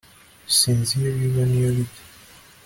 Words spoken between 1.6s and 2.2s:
bijya